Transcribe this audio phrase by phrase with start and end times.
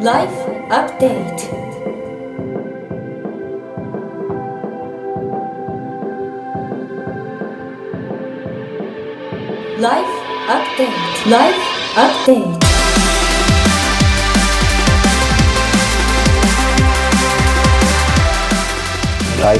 [0.00, 0.38] Life
[0.70, 1.40] Update.
[9.78, 10.16] Life
[10.48, 11.26] Update.
[11.26, 11.62] Life
[11.96, 12.70] Update.
[19.42, 19.58] ライ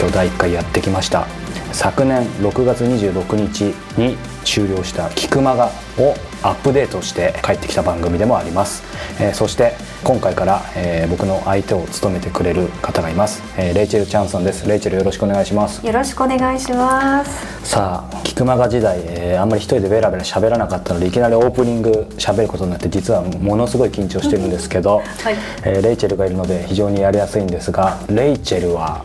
[0.00, 1.26] フアップデート、えー今日第1回やってきました。
[1.72, 5.66] 昨年6月26日に終了した「キクマガ」
[5.98, 8.82] をアップデートして帰ってきた番組でもあります、
[9.20, 14.66] えーそして今回から、えー僕の相手を務めてくれる方がいます、えーレイチェル・チャンさんです。
[14.66, 15.86] レイチェルよろしくお願いします。
[15.86, 17.30] よろしくお願いします。
[17.68, 25.04] さあキクマガ時代、えーあんまり一人でベラベラ喋らなかったのでいきなりオープニング喋ることになって実はものすごい緊張してるんですけど、はい。
[25.62, 29.04] えーレイチェルがいるので非常にやりやすいんですがレイチェルは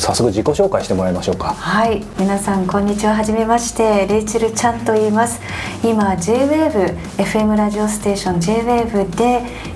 [0.00, 3.14] 早速自己紹介してもらいましょうかはい、皆さんこんにちは。
[3.14, 5.40] はじめまして、レイチェルちゃんと言います。
[5.84, 9.24] 今 J-WAVE FM ラジオステーション J-WAVE で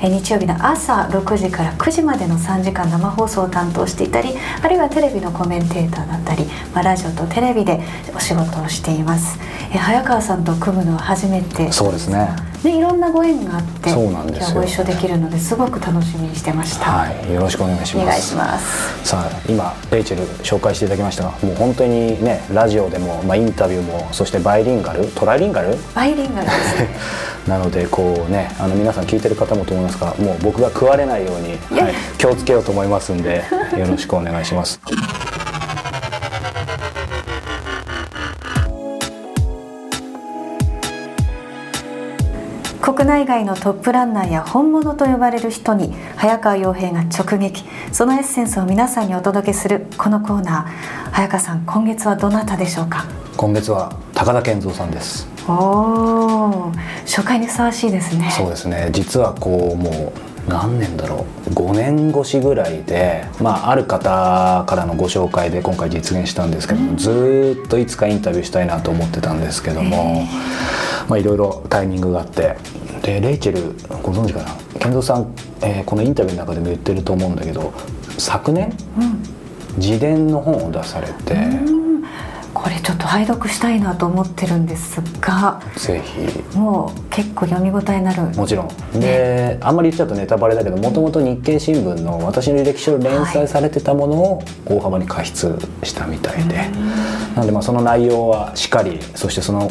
[0.01, 6.45] えー日曜日の朝6時から9時までの3時間生放送を担当していたり、あるいはテレビのコメンテーターだったり、
[6.75, 7.81] まあラジオとテレビで
[8.17, 9.39] お仕事をしています。
[9.73, 11.71] えー早川さんと組むのは初めて。
[11.71, 16.85] そうですねね、いろんなご縁があって、そうなんですよ今日はご一緒できるのですごく楽しみにしてました。
[16.85, 19.07] はいよろしくお願いしますお願いします。
[19.07, 25.77] さあ今レイチェル紹介していただきましたがもう本当にねラジオでも、まあ、インタビューもそしてバイリンガルトライリンガル？
[25.95, 26.89] バイリンガルですね。
[27.47, 33.45] なのでこうねあの皆さん聞いてる方もと思いますがもう僕が食われないように、はい、気をつけようと思いますんで
[33.77, 34.81] よろしくお願いします
[42.85, 47.65] 国内外のトップランナーや本物と呼ばれる人に早川洋平が直撃。
[47.93, 51.11] そのエッセンスを皆さんにお届けするこのコーナー。
[51.11, 53.07] 早川さん今月はどなたでしょうか？
[53.39, 55.27] 今月は高田健三さんです。
[55.49, 56.73] おお
[57.07, 58.31] 初回にふさわしいですね。
[58.31, 58.91] そうですね。
[58.93, 60.13] 実はこうも
[60.47, 61.51] う何年だろう。
[61.55, 70.27] 5年越しぐらいで、まあ、ある方からのご紹介で今回実現したんですけども、ずーっといつかインタビューしたいなと思ってたんですけども、
[71.09, 72.57] まあ、いろいろタイミングがあって。
[73.03, 74.47] でレイチェルご存知かな？
[74.81, 77.75] 健三さん、えーこのインタビューの中でも言ってると思うんだけど
[78.17, 78.73] 昨年？
[79.77, 81.37] 自伝の本を出されて、
[82.55, 85.61] これちょっと拝読したいなと思ってるんですが。
[85.77, 86.57] ぜひ。
[86.57, 88.23] もう結構読み応えになる。
[88.39, 88.63] もちろ
[88.95, 89.01] ん。
[89.01, 96.71] であんまり言っちゃうとネタバレだけどもともと日経新聞の「私の履歴書」連載されてたものを大幅に加筆したみたいで、
[97.35, 99.71] なのでまあその内容はしっかりそしてその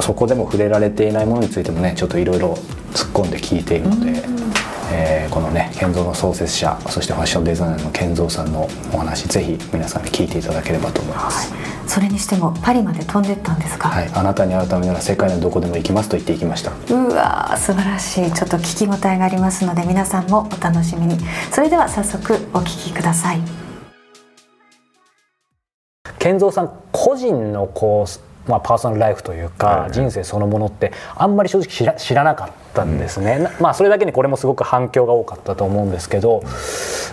[0.00, 2.54] そこでも触れられていないものについてもねちょっといろいろ
[2.92, 4.22] 突っ込んで聞いているので、
[4.92, 11.50] えーこのね健三の創設者そしてファッションデザイナーの健三さんのお話ぜひ皆さんに聞いていただければと思います。
[11.86, 16.70] それにしてもパリまで飛んでったんですか、はい、あなたに会うためなら世界のどこでも行きますと言っていきました。
[16.70, 18.32] うわー素晴らしい。
[18.32, 21.18] ちょっと聞き応えがありますので皆さんもお楽しみに。
[21.50, 23.40] それでは早速お聞きください。
[26.18, 29.42] 健三さん個人のこう、まあ、パーソナルライフとい。
[29.44, 36.42] うか、人生そのものってあんまり正直知ら知らなかったんですね、なまあそれだけにこれもすごく反響が多かったと思うんですけど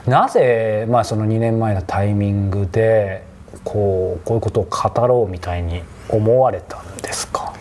[0.06, 3.24] なぜ、まあ、その2年前のタイミングで
[3.64, 7.54] こうこういうことを語ろうみたいに思われたんですか？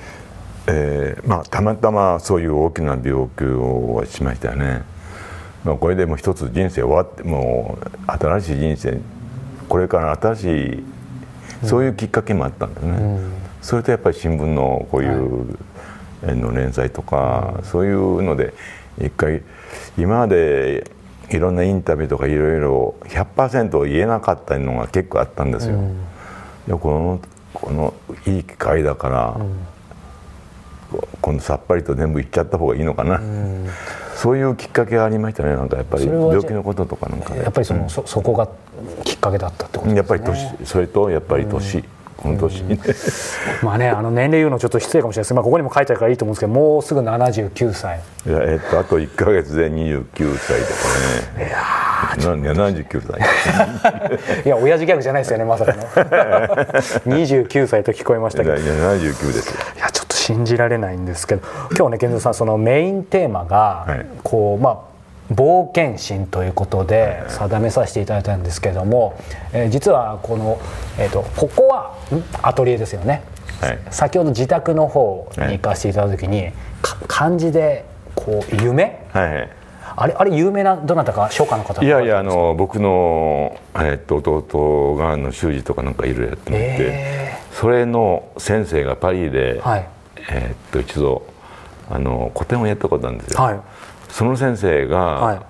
[0.66, 4.82] えーまあ、たまたまそういう大きな病気をしましたよね、
[5.64, 9.00] まあ、これでもう一つ人生終わってもう新しい人生
[9.68, 10.84] これから新しい
[11.66, 13.20] そういうきっかけもあったんだよね、
[13.62, 15.56] それとやっぱり新聞のこういう
[16.22, 18.52] えーの連載とか、そういうので
[19.00, 19.42] 一回
[19.96, 20.90] 今まで
[21.30, 25.78] いろんなインタビューとかいろいろ100%言えなかったのが結構あったんですよ、
[26.66, 27.20] でこの
[27.54, 27.94] この
[28.26, 29.36] いい機会だから、
[31.20, 33.20] 今度さっぱりと全部言っちゃった方がいいのかな、
[34.16, 35.50] そういうきっかけがありましたね。
[35.50, 38.48] なんかやっぱり病気のこととかなんかやっぱりその、そそこが
[39.04, 39.96] きっかけだったってことですね。
[39.98, 41.84] やっぱり年それとやっぱり年、
[42.18, 42.64] この年、
[43.62, 45.34] まあねあの年齢言うのちょっっと失礼かもしれないです。
[45.34, 48.00] まあここにも書いてあるからいいと思うんですけどもうすぐ79歳。
[48.26, 51.46] いやえっとあと1か月で29歳とかね。
[51.46, 51.58] いや
[52.18, 54.44] 79歳。
[54.44, 55.82] いや 親父ギャグじゃないですよねまさかの。
[57.06, 58.56] 29歳と聞こえましたけど。
[58.56, 59.60] いや79ですよ。
[59.76, 61.42] いやちょっと信じられないんですけど。
[61.76, 64.06] 今日ね健三さんそのメインテーマが、はい。
[64.22, 64.78] こうまあ
[65.32, 69.14] 冒険心ということで定めさせていただいたんですけども、
[69.52, 70.58] えー実はこの、
[70.98, 71.97] えー、とここはん
[72.42, 73.22] アトリエですよね、
[73.60, 73.78] はい。
[73.90, 76.52] 先ほど自宅の方に行かせていただいた時に、
[76.82, 77.84] か漢字で
[78.14, 79.06] こう夢？
[79.12, 79.50] はいはい。
[79.96, 81.28] あれあれ有名などなたか？
[81.30, 89.88] 書家の方いやいやあの僕の、えっと弟があの修二とかなんかいろいろやってもらって、えそれの先生がパリで、はい。
[90.30, 91.26] えっと一度
[91.90, 93.60] あの個展をやったことあるんですよ、はい。
[94.10, 95.40] その先生が、はい。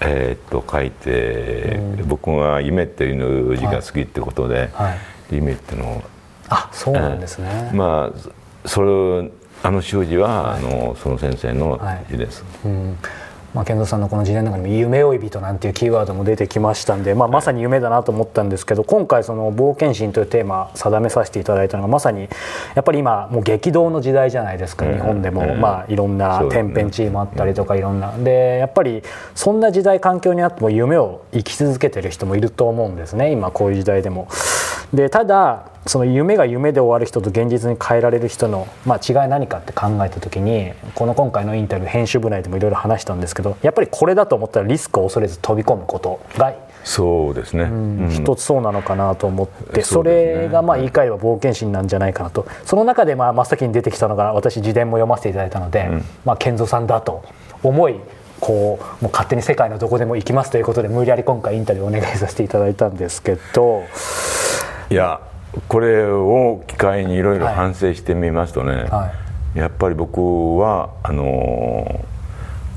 [0.00, 4.98] えーっと書いて、僕が夢っていう字が好きってことで、はい
[5.36, 6.02] 夢っていうのを、
[6.48, 9.30] あそうなんですね、まあそれ
[9.62, 11.80] あの習字は、あのその先生の
[12.10, 12.96] 字です、うん。
[13.54, 22.28] まあ、健三さんのこの時代の中にも「夢追い人」なんていうキーワードも出てきましたんで、まあ、まさに夢だなと思ったんですけど今回その冒険心というテーマ定めさせていただいたのがまさに
[22.74, 28.12] やっぱり今もう激動の時代じゃないですか、うん日本でも、うんまあ、いろんな天変地異もあったりとかいろんな。
[28.18, 29.02] でやっぱり
[29.34, 34.28] そんな時代環境にあっても夢を生き続けてる人もいると思うんですね今こういう時代でも。
[34.92, 46.54] でただその夢が夢で終わる人と現実に変えられる人の、まあ、違い何かって考えた時にこの今回のインタビュー編集部内でもいろいろ話したんですけどやっぱりこれだと思ったらリスクを恐れず飛び込むことが、
[46.84, 50.10] そうですね、うん一つそうなのかなと思ってそね。
[50.10, 52.46] れがまあ言い換えれば冒険心なんじゃないかなと。
[52.64, 55.88] その中でまあ真っ先に出てきたのが私自伝も読ませていただいたので、
[56.24, 57.24] まあ、健三さんだと
[57.62, 57.96] 思い
[58.40, 63.84] こうもう勝手に世界のどこでも行きますということで無理やり今回インタビューをお願いさせていただいたんですけど。
[64.90, 65.20] いや
[65.68, 69.12] これを機会にいろいろ反省してみますとね、は
[69.54, 72.04] やっぱり僕はあの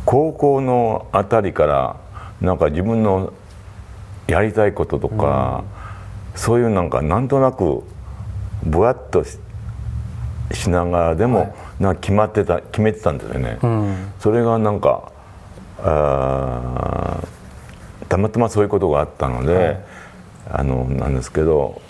[0.05, 1.95] 高校のあたりから
[2.41, 3.33] なんか自分の
[4.27, 5.63] やりたいこととか、
[6.35, 7.83] そういうなんかなんとなく
[8.63, 9.37] ぼわっとし
[10.53, 11.53] しながらでも、はい。
[11.79, 14.13] なんか決まってた決めてたんですよね、ん。
[14.19, 15.11] それがなんか
[15.79, 19.79] あーたまたまそういうことがあったので、
[20.53, 21.81] あのなんですけど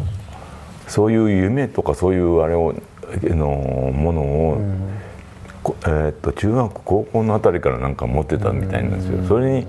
[0.88, 2.76] そういう夢とかそういうあれを
[3.24, 4.62] のものを、
[5.64, 9.24] こえーっと中学高校のあたりからなんか持ってたみたいなんですよ。
[9.28, 9.68] それに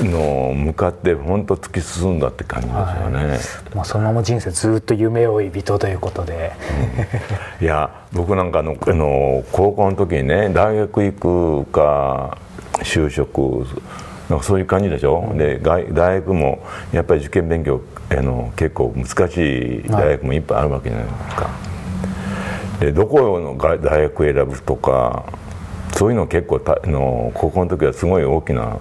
[0.00, 3.38] の向かって本当突き進んだって感じですよね。
[3.74, 6.52] まあ、そのまま人生ずっと夢追い人ということで、
[7.60, 12.38] いや僕なんかあのあの高校の時にね大学行くか
[12.78, 13.66] 就職
[14.32, 21.50] なんかそういう感じでしょ、で外大学もやっぱり受験勉強あの結構難しい大学もいっぱいあるわけじゃないですか、
[22.80, 25.26] でどこのが大学選ぶとか
[25.92, 28.78] そういうの結構たあの高校の時はすごい大きな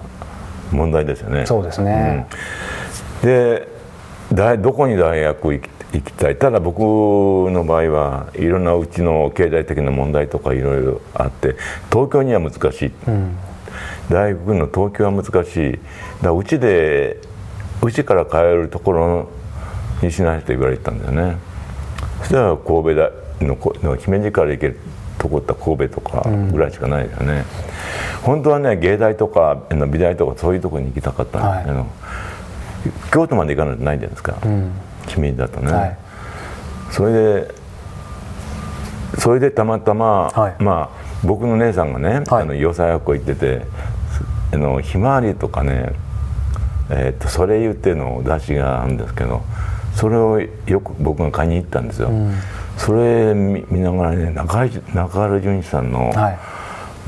[0.71, 1.45] 問題ですよね。
[1.45, 2.27] そうですね、
[3.21, 3.68] で
[4.31, 6.38] 大どこに大学行き行きたい？
[6.38, 11.57] ただ僕の場合はいろんなうちの経済的な問題とかいろいろあって
[11.92, 12.92] 東京には難しい、
[14.11, 15.71] 大学の東京は難しい。
[15.71, 15.81] だか
[16.21, 17.19] らうちで
[17.81, 19.29] うちから通えるところ
[20.01, 21.37] にしないと言われてたんだよね。
[22.19, 23.11] そしたら神戸大
[23.41, 24.77] のこの姫路から行ける
[25.17, 26.21] とこって神戸とか
[26.51, 27.43] ぐらいしかないよね、
[28.23, 31.85] 本当はね芸大とかあの美大とかそういうところに行きたかったんだけど、
[33.11, 34.37] 京都まで行かないとないじゃないですか、
[35.07, 35.97] 君だとね、はい。
[36.91, 37.53] それで
[39.19, 40.63] それでたまたま、はい。
[40.63, 42.43] まあ僕の姉さんがね、はい。
[42.43, 43.61] あの洋裁学校行ってて
[44.51, 45.94] あのひまわりとかね
[46.94, 49.42] えー、とそれ言っての雑誌があるんですけど
[49.95, 52.12] それをよく僕が買いに行ったんですよ、
[52.77, 56.39] それ見見ながらね中井中原淳一さんの、はい。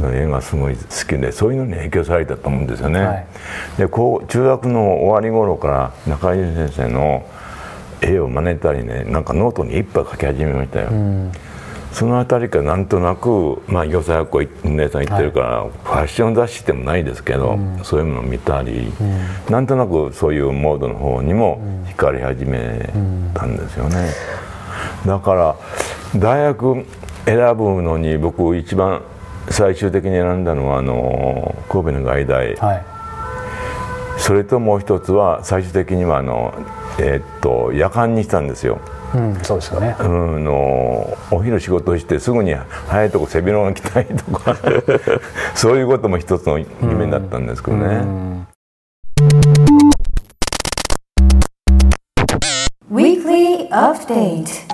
[0.02, 3.28] の絵がすごい好きでそういうのに影響されたと思うんですよね、はい。
[3.78, 7.24] でこう中学の終わり頃から中井先生の
[8.02, 10.90] 絵を真似たりねなんかノートにいっぱい描き始めましたよ、
[11.94, 18.92] そのあたりからなんとなくまあ洋裁学校い姉さん行ってるから、ファッション雑誌でもないですけど、そういうものを見たり、
[19.48, 22.90] なんとなくそういうモードの方にも惹かれ始め
[23.36, 24.10] たんですよね、
[25.06, 25.56] だから
[26.18, 26.86] 大学
[27.26, 29.02] 選ぶのに僕一番
[29.50, 32.86] 最終的に選んだのはあの神戸の外大、はい。
[34.18, 36.54] それともう一つは最終的にはあの、
[37.00, 38.80] えーっと夜間にしたんですよ、
[39.14, 39.96] うん、そうですよね。
[40.00, 42.54] うん、のお昼仕事してすぐに
[42.88, 44.56] 早いとこ背広が着たいとか
[45.54, 48.48] そういうことも一つの夢だったんですけどね、
[52.92, 54.73] Weekly Update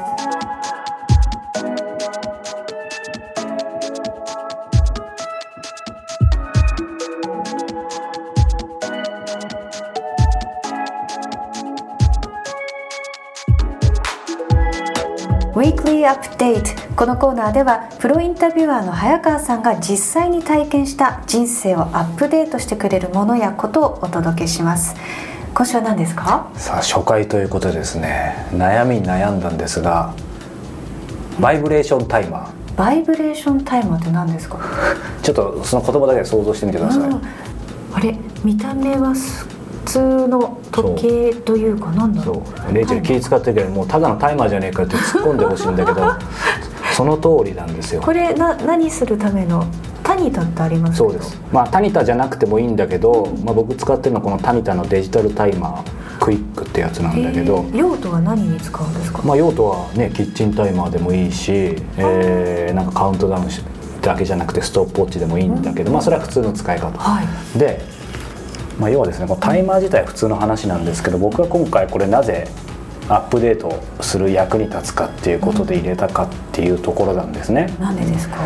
[16.09, 24.95] アップデートこのコーナーではプロインタビュアーの早川さんが実際に体験した人生をアップデートしてくれるものやことをお届けします。
[25.53, 26.49] 今週は何ですか？
[26.55, 28.47] さあ初回ということでですね。
[28.51, 30.13] 悩みに悩んだんですが
[31.39, 34.57] バイブレーションタイマーバイブレーションタイマーって何ですか？
[35.21, 37.21] ちょっとその言葉だけで想像してみてください、うん
[37.91, 39.45] あれ見た目は普
[39.89, 42.73] 通の時計というかなんだろそう。
[42.73, 46.01] レイチェル気使ってるけどもうただのタイマーじゃねえかって突っ込んでほしいんだけど
[46.93, 48.01] その通りなんですよ。
[48.01, 49.63] これな何するための
[50.03, 51.39] タニタってありますそうです。
[51.51, 63.63] まあタニタじゃなくてもいいんだけど、まあ、僕使ってるのはこのタニタのデジタルタイマークイックってやつなんだけど、えー用途は何に使うんですか、まあ、用途はねキッチンタイマーでもいいし、えーなんかカウントダウンし
[64.01, 67.59] だけじゃなくてストップウォッチでもいいんだけど、まあ、それは普通の使い方、はい。
[67.59, 67.81] で、
[68.79, 72.47] まあ、要はですねこのタイマー自体は普通の話なんですけど僕は今回これなぜ
[73.09, 78.37] アップデートする役に立つかっていうことで入れたかっていうところなんですね、なんでですか？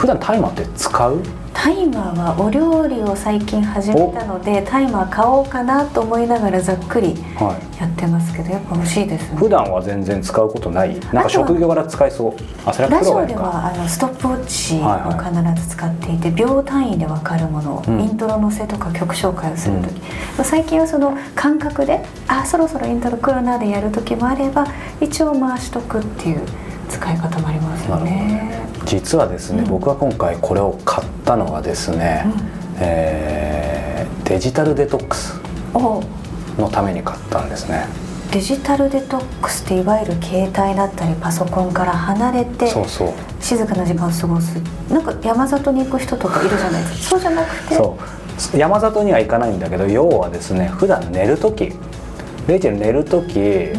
[0.00, 1.22] 普段タイマーって使う？
[1.52, 9.36] タイマーはお料理を最近始めたのでタイマー買おうかなと思いながらざっくりはいやってますけどやっぱ欲しいですね。
[9.36, 10.98] 普段は全然使うことない。
[11.12, 12.34] なんか職業柄使いそう。
[12.66, 18.00] ラジオではあのストップウォッチをはい必ず使っていて、秒単位で分かるもの、うん。
[18.00, 20.00] イントロ乗せとか曲紹介をする時、
[20.44, 24.66] 最近はその感覚であそろそろイントロ来るなでやる時もあれば
[24.98, 26.40] 一応回しとくっていう
[26.88, 28.49] 使い方もありますよね。
[28.90, 29.68] 実はですね、うん。
[29.68, 32.26] 僕は今回これを買ったのがですね、
[32.80, 35.40] えーデジタルデトックス
[35.74, 36.02] お。
[36.56, 37.86] のために買ったんですね。
[38.32, 43.12] デジタルデトックスっていわゆる携帯だったりパソコンから離れてそうそう。
[43.40, 44.56] 静かな時間を過ごす。
[44.88, 47.10] なんか山里に行く人とかいるじゃないですか。
[47.10, 47.74] そうじゃなくて？
[47.76, 47.96] そ
[48.54, 48.58] う。
[48.58, 51.72] 山里には行かないんだけど要はですね普段寝る時
[52.48, 53.70] レイチェル寝る時、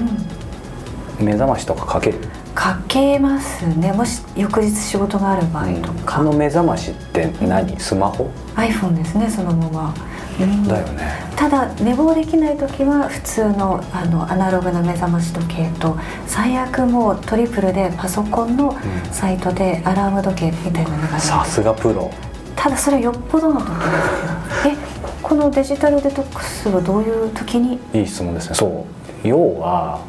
[1.20, 2.20] 目覚ましとかかける
[2.62, 3.92] かけますね。
[3.92, 7.80] もし翌日仕事がある場合とか、この目覚ましって何？
[7.80, 9.96] スマホ？iPhone ですねそのまま、
[10.40, 10.68] うん。
[10.68, 11.12] だよね。
[11.36, 18.78] ただ寝坊できない時は普通のあのアナログな目覚まし時計と最悪もうトリプルでパソコンの
[19.12, 22.12] サイトでアラーム時計みたいなのがさすがプロ。
[22.56, 24.76] ただそれはよっぽどの時ですけど。
[24.76, 24.78] え
[25.24, 27.80] このデジタルデトックスはどういう時に？
[27.92, 28.56] いい質問ですね。
[28.56, 29.28] そう。
[29.28, 30.00] 要は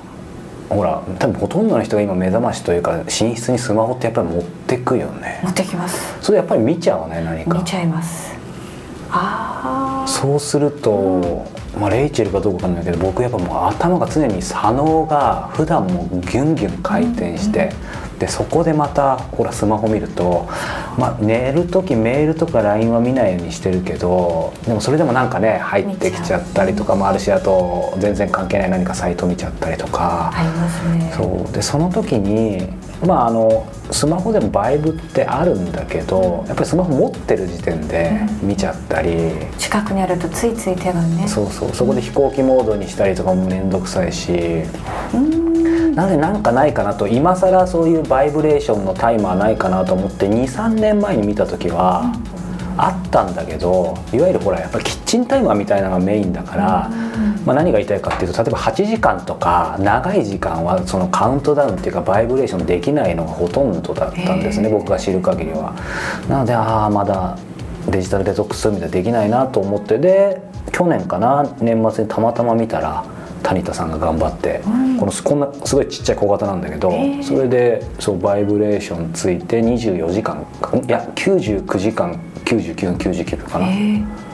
[0.72, 5.40] ほら多分ほとんどの人が今目覚ましというか寝室にスマホってやっぱり持ってくよね。
[5.42, 6.16] 持ってきます。
[6.20, 7.58] それやっぱり見ちゃうね何か。
[7.58, 8.32] 見ちゃいます。
[9.10, 11.46] ああそうすると、
[11.78, 17.72] まあ、レイチェルかどうかわかんないけど僕やっぱもう頭が常に左脳が普段もギュンギュン回転して、
[18.22, 20.48] でそこでまたほらスマホ見ると、
[20.96, 30.30] まあ、寝る時メールとか LINE は見ないようにしてるけどでもそれでもなんかね入ってきちゃったりとかもあるしあと全然関係ない何かサイト見ちゃったりとか。
[30.32, 31.12] ありますね。
[31.16, 31.52] そう。
[31.52, 32.68] でその時に
[33.04, 41.26] まああのスマホでもバイブってあるんだけどやっぱりスマホ持ってる時点で見ちゃったり、近くにあるとついつい手がね。
[41.26, 41.72] そうそう。
[41.72, 44.62] そこで飛行機モードにしたりとかも面倒くさいし
[45.94, 52.12] なのでなんかないかなと今更そういうバイブレーションのタイマーないかなと思って23年前に見た時は
[52.76, 56.88] あったんだけどいわゆるほらやっぱりキッチンタイマーみたいなのがメインだから、
[57.44, 65.74] まあ、何が言いたいかっていうと例えば8時間とか長い時間はそのカウントダウンっていうかバイブレーションできないのがほとんどだったんですね僕が知る限りは。
[66.28, 67.36] なのでああまだ
[67.90, 70.40] デジタルデトックスそういう意味ではできないなと思ってで
[70.72, 73.04] 去年かな年末にたまたま見たら
[73.42, 74.60] 谷田さんが頑張って、
[74.98, 80.46] このこんなすごいちっちゃい小型なんだけど、それでそうバイブレーションついて24時間
[80.86, 83.70] いや99時間99分99分かな、え。
[83.70, 84.32] ー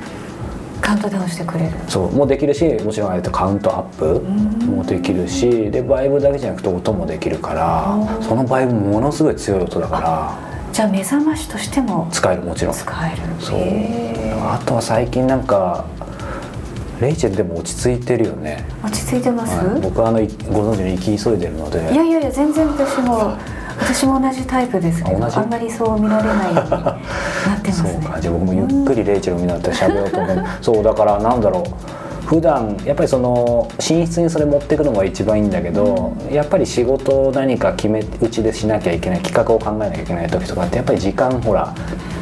[0.81, 1.71] カウントダウンしてくれる。
[1.89, 4.21] そうもうできるしもちろんああやってカウントアップ
[4.67, 10.39] もできるしでバイブだけじゃなくて音もできるからそのバイブものすごい強い音だから
[10.73, 12.75] じゃあ目覚ましとしても使えるもちろん。
[12.75, 13.17] 使える。
[13.41, 13.59] そう。
[13.59, 15.85] へあとは最近なんか
[17.01, 19.81] レイチェルでも落ち着いてるよね、ー落ち着いてます、はい。
[19.81, 21.79] 僕はあのいご存知の生き急いでるので。
[21.93, 23.37] いやいやいや全然私も
[23.81, 28.21] 私も同じタイプですけどあんまりそう見られないようになってますそうねか。
[28.21, 30.47] じゃあ僕もゆっくりレイチェルを見ながら喋ろうと思う。
[30.61, 32.27] そうだからなんだろう。
[32.27, 41.73] 普段やっぱりその寝室にそれ持ってくのが一番いいんだけど、やっぱり仕事を何か決めうちでしなきゃいけない企画を考えなきゃいけない時とかってやっぱり時間ほら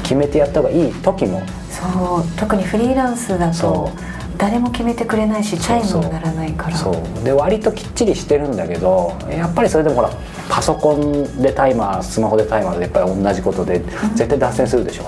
[0.04, 1.42] 決めてやった方がいい時も。
[1.70, 3.90] そう特にフリーランスだそと
[4.38, 6.76] 誰も決めてくれないしチャイムにならないから。
[6.76, 7.24] そう。
[7.24, 10.10] で割ときっちりしてるんだけどやっぱりそれでもほら
[10.48, 13.80] パソコンでタイマースマホでタイマーでやっぱり同じことで
[14.14, 15.04] 絶対脱線するでしょ、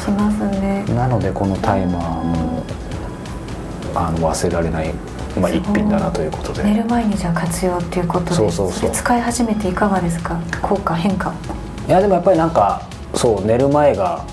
[0.00, 0.84] しますね。
[0.94, 2.62] なのでこのタイマーも
[3.94, 4.92] あの忘れられない、
[5.40, 6.64] まあ、一品だなということで。
[6.64, 8.90] 寝る前にじゃあ活用っていうことでそうそうそう。
[8.90, 10.40] れ使い始めていかがですか？
[10.62, 11.32] 効果変化。
[11.86, 12.82] いやでもやっぱりなんか
[13.14, 14.24] そう寝る前が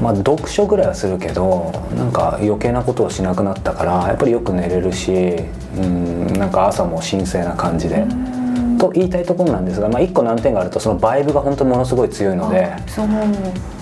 [0.00, 5.36] まあ読書ぐらいはするけどなんか余計なことをしなくなったからやっぱりよく寝れるし
[5.76, 8.04] うんなんか朝も神聖な感じで。
[8.78, 13.06] と言いたいところなんですが、まあ、1個難点があるとそのバイブが本当にものすごい強いのでそう。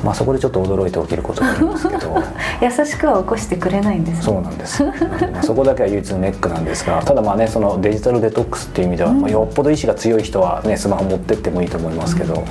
[0.04, 2.16] まあ、そこでちょっと驚いて起きることがありますけど。
[2.62, 4.22] 優しくは起こしてくれないんですね。
[4.22, 4.92] そうなんです、ま
[5.40, 12.44] あそこだけは唯一のネックなんですが ただまあねそのデジタルデトックスっていう意味では、まあよっぽど意志が強い人はねスマホ持ってってもいいと思いますけど、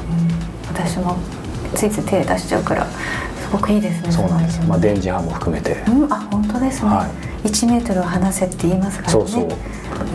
[0.74, 1.16] 私も
[1.76, 2.86] ついつい手出しちゃうから
[3.54, 4.12] すごくいいですね。
[4.12, 7.08] そうなんです、まあ、電磁波も含めて、うん、あ本当ですね、は
[7.44, 9.14] 1メートルを離せって言いますからね。
[9.14, 9.48] そうそう。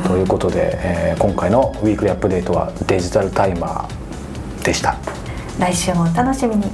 [0.09, 4.97] ということで、えー今回のウィークリーアップデートはデジタルタイマーでした。
[5.61, 6.65] 来週もお楽しみに。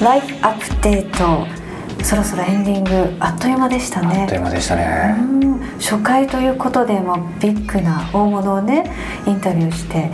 [0.00, 1.59] ライフアップデート
[2.02, 4.22] そろそろエンディングあっという間でしたね。
[4.22, 5.60] あっという間でしたね、うん。
[5.78, 8.90] 初回ということでもうビッグな大物をね
[9.26, 10.10] インタビューして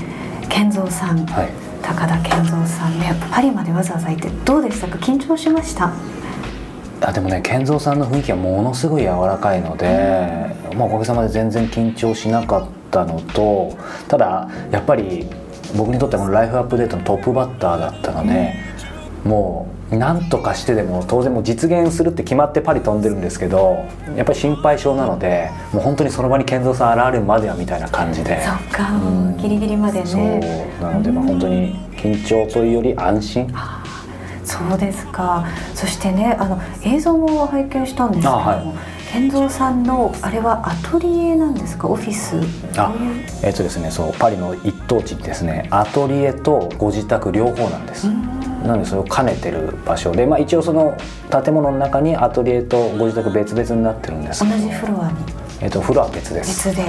[0.48, 1.48] 健三さん、はい。
[1.82, 4.98] 高田健三さんねパリまでわざわざ行ってどうでしたか？
[4.98, 5.92] 緊張しました？
[7.00, 13.76] あでもね健三さんの雰囲気はものすごい柔らかいので、まあ、おかげさまで全然緊張しなかったのと
[14.08, 15.26] ただやっぱり
[15.76, 18.54] 僕にとってはこのライフアップデートのトップバッターだったので、
[19.24, 23.84] もう何とかしてでも当然もう実現するって決まってパリ飛んでるんですけど
[24.16, 28.42] やっぱり心配性なのでもう本当にその場に健三さん現れるまではみたいな感じで。
[28.44, 29.36] そっか、うん。
[29.36, 33.54] ギリギリまでそうねなのでまあ本当に緊張というより安心。
[34.44, 35.44] そうですか。
[35.74, 38.64] そしてねあの映像も拝見したんですけども、あはい。
[39.12, 41.88] 健三さんのあれはアトリエなんですか？
[41.88, 42.36] オフィス。
[42.76, 42.92] あ
[43.44, 45.68] えっ、とですねそうパリの一等地ですね。
[45.70, 48.08] アトリエとご自宅両方なんです
[48.66, 50.96] なのでそれを兼ねてる場所で、まあ、一応その
[51.30, 54.40] 建物の中にアトリエとご自宅別々になってるんです。
[54.40, 55.14] 同けどじフロアに？
[55.60, 56.68] えっ、とフロアは別です。
[56.68, 56.84] 別で。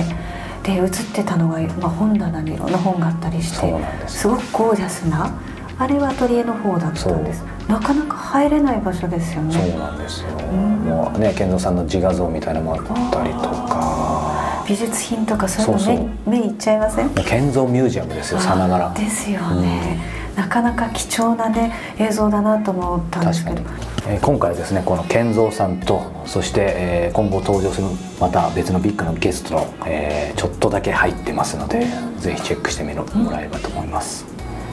[0.64, 4.20] で映ってたのが、まあ、本棚にいろんな本があったりしてそうなんです。
[4.20, 5.32] すごくゴージャスな
[5.80, 7.44] あれはアトリエの方だったんです。
[7.70, 9.54] なかなか入れない場所ですよね。
[9.54, 10.30] そうなんですよ。
[10.30, 14.64] もうね健三さんの自画像みたいなのもあったりとか。
[14.68, 17.08] 美術品とかそういうの目目にいっちゃいません？
[17.08, 18.94] もう健三ミュージアムですよさながら。
[18.94, 19.98] ですよね、
[20.38, 23.62] なかなか貴重なね映像だなと思ったんですけど、
[24.08, 27.88] えー今回はですねこの健三さんとそして、えー今後登場する
[28.22, 31.88] また別のビッグなゲストの、えーちょっとだけ入ってますので
[32.20, 34.26] ぜひチェックしてみろもらえればと思います、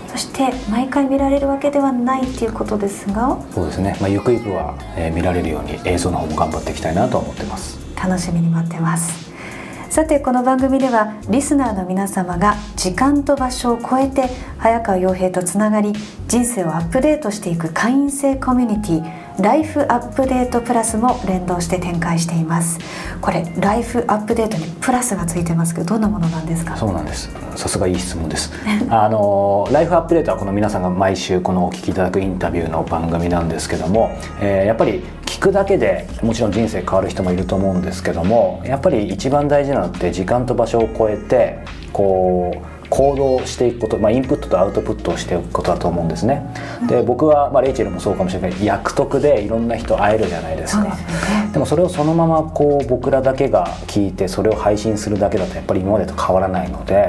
[0.08, 3.38] そして毎回見られるわけではないっていうことですが。
[3.50, 7.78] そうですね、まあ、ゆくゆくは、えー見られるように映像の方も頑張っていきたいなと思ってます。
[7.96, 9.23] 楽しみに待ってます
[9.94, 14.28] さてこの番組ではリスナーの皆様が時間と場所を超えて
[14.58, 15.92] 早川洋平とつながり
[16.26, 22.78] 人生をアップデートしていく会員制コミュニティライフアップデートプラスも連動して展開しています。
[23.20, 26.76] これライフアップデートにプラスがついてますけどどんなものなんですか？
[26.76, 27.30] そうなんです。
[27.56, 28.52] さすがいい質問です。
[28.90, 41.58] あのライフアップデートはこの皆さんが毎週このお聞きいただくインタビューの番組なんですけども、えーやっぱり聞くだけでもちろん人生変わる人もいると思うんですけどもやっぱり一番大事なのって時間と場所を超えて
[41.92, 46.44] こう行動していくこと、まあ、インプットとアウトプットをしていくことだと思うんですね。
[46.88, 50.96] で僕は、まあ、レイチェルもそうかもしれないけど役得でいろんな人会えるじゃないですか。
[51.52, 57.08] でもそれをそのままこう僕らだけが聞いてそれを配信するだけだとやっぱり今までと変わらないので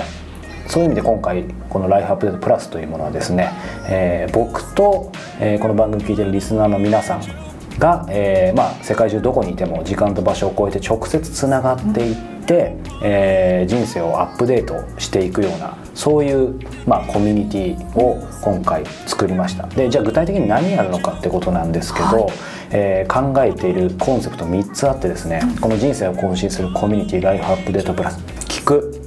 [0.67, 3.51] そういう意味で今回この「ライフアップデートプラス」というものはですね、
[3.87, 7.44] えー僕と、えーこの番組聞いてるリスナーの皆さん
[7.79, 19.65] が、えーまあ、世界中どこにいても時間と場所を超えて直接つながっていって、えー人生をアップデートしていくようなそういう、まあ、コミュニティを今回作りました。
[19.67, 22.33] でじゃあ具体的に何やるのかってことなんですけど、はい。
[22.71, 29.01] えー考えているコンセプト3つあってですね、この人生を更新するコミュニティライフアップデートプラス聞く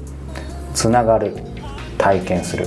[0.74, 1.36] つながる
[1.98, 2.66] 体験する、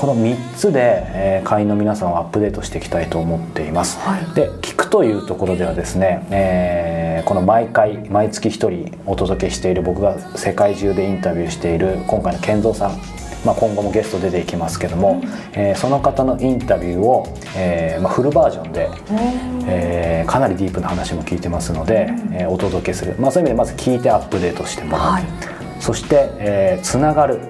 [0.00, 4.34] この3つで、えー会員の皆さんをアップデートしていきたいと思っています、はい。
[4.34, 12.98] で聞くというところではですね、えーこの毎回毎月1人お届けしている僕が世界中でインタビューしている今回の健三さん
[13.44, 18.88] まあ、今後もゲスト出ていきますけども、えーその方のインタビューを、えーまあ、フルバージョンで、
[19.66, 25.49] えーかなりディープな話も聞いてますので、えーお届けする、まあ、そういう意味でまず聞いてアップデートしてもらう、はい
[25.80, 27.40] そして、えーつながる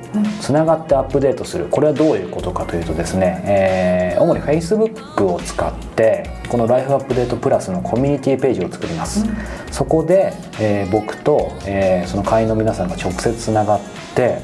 [0.40, 1.66] つながってアップデートする。
[1.66, 9.24] これはどういうことかというとですね、えー主に Facebook を使ってこの「ライフアップデートプラス」のコミュニティページを作ります、
[9.70, 13.80] そこで、えー僕と、えーその会員の皆さんが直接つながっ
[14.14, 14.38] て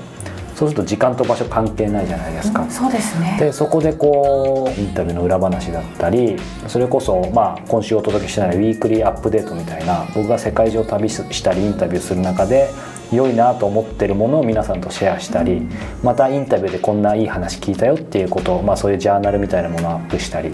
[0.55, 3.37] そうすると時間と場所関係ないじゃないですか、そうですね。
[3.39, 12.71] でそこでこうインタビューの裏話だったりそれこそ、まあ、今週お届けしてないウィークリーアップデートみたいな僕が世界中を旅したりインタビューする中で、
[13.13, 15.63] 良いなと思ってるものを皆さんとシェアしたり
[16.03, 20.53] またインタビューでこんないい話聞いたよっていうことを、まあ、そういうジャーナルみたいなものをアップしたり。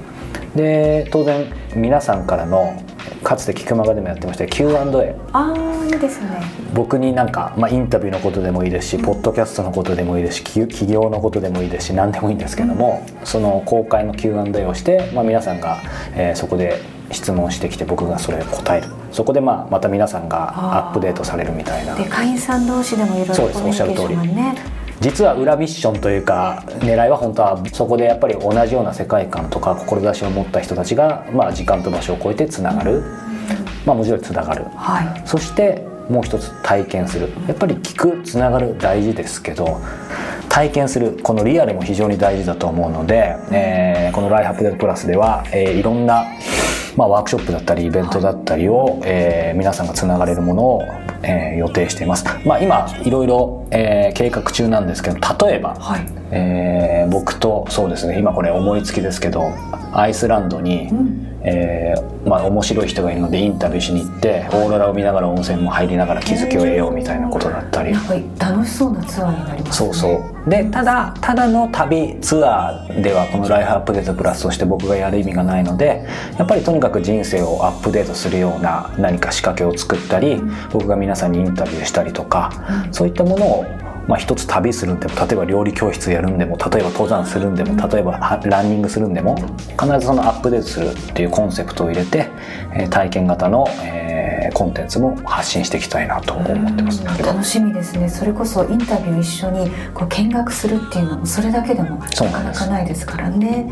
[0.55, 2.79] で当然皆さんからの
[3.23, 6.29] かつて菊間がでもやってました Q&A ああいいですね。
[6.75, 15.81] 僕になんか、まあ、インタビューのことでもいいですしポッドキャストのことでもいいですしき企業のことでもいいですし何でもいいんですけどもその公開の Q&A をして、まあ、皆さんが、
[16.15, 16.81] えーそこで
[17.12, 21.94] 質問してきて僕がそれを答えるそこで、まあ、また皆さんがアップデートされるみたいな。
[21.94, 24.55] で会員さん同士でもいろいろそうですコミュニケーションがね。
[25.01, 33.03] 実は裏ミッションというか狙いは本当はそこでやっぱり同じような世界観とか志を持った人たちが、まあ、時間と場所を超えてつながる、
[33.85, 34.64] まあもちろんつながる。
[34.77, 35.22] はい。
[35.27, 37.33] そしてもう一つ体験する。
[37.48, 39.81] やっぱり聞くつながる大事ですけど
[40.48, 41.18] 体験する。
[41.22, 46.25] このリアルも非常に大事だと思うので、えーこの「ライフアップデートプラス」では、えーいろんな、
[46.97, 50.83] まあ、ワークショップだったりイベントだったりを、えー皆さんがつながれるものを、
[51.23, 56.07] えー予定しています、まあ、今いろいろ、えー計画中なんですけど例えば、はい。
[56.31, 59.51] えー僕とそうですね今これ思いつきですけど
[59.93, 60.89] アイスランドに、
[61.45, 67.93] えーまあ、面白い人がいるのでインタビューしに行ってオーロラを見ながら温泉も入りながら気づきを得ようみたいなことだったり。
[68.39, 69.93] 楽しそうなツアーになりますね。
[69.93, 70.09] そうそ
[70.47, 70.51] う。
[70.51, 76.05] でただただの旅ツアーではこの「ライフアップデートプラス」として僕がやる意味がないので
[76.37, 82.53] やっぱりとにかく人生をアップデートするような何か仕掛けを作ったり僕が皆さんにインタビューしたりとか
[82.91, 83.65] そういったものを
[84.09, 89.37] まあ、一つ旅するんでも例えば料理教室やるんでも例えば登山するんでも例えばはランニングするんでも
[89.81, 92.29] 必ずそのアップデートするっていうコンセプトを入れて、
[92.75, 97.05] えー体験型の、えーコンテンツも発信していきたいなと思ってます。
[97.05, 98.09] 楽しみですね。
[98.09, 103.67] それこそインタビュー一緒にこう見学するっていうのもそれだけでもなかなかないですからね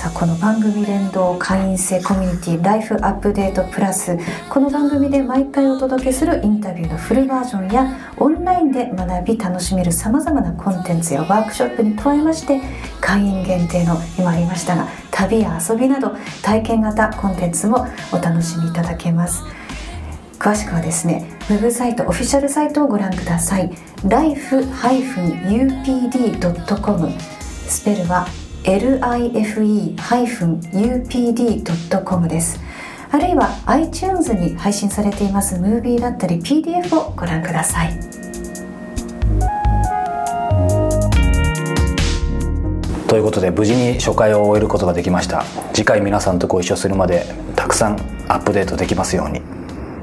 [0.00, 4.16] さあこの番組連動会員制コミュニティライフアップデートプラス
[4.48, 12.62] この番組で毎回お届けするインタビューのフルバージョンやオンラインで学び楽しめるさまざまなコンテンツやワークショップに加えまして
[13.02, 19.44] 会員限定の今ありましたが旅や遊びなど体験型コンテンツもお楽しみいただけます。
[20.38, 23.70] 詳しくはですねウェブサイトオフィシャルサイトをご覧ください。
[24.08, 24.70] life-upd.com
[27.68, 28.26] スペルは
[30.10, 32.60] life-upd.com です。
[33.10, 37.98] あるいは iTunes に配信されていますムービーだったり PDF をご覧ください。
[43.08, 45.42] ということで無事に初回を終えることができました。
[45.72, 47.24] 次回皆さんとご一緒するまで
[47.56, 47.94] たくさん
[48.28, 49.42] アップデートできますように。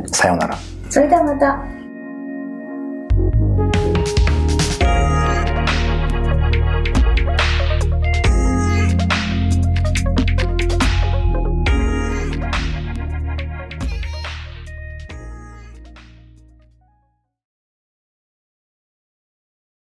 [0.08, 0.58] さようなら。
[0.90, 1.77] それではまた